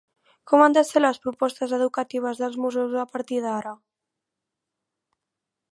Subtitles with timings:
[0.51, 3.79] Com han de ser les propostes educatives dels museus a partir d'ara?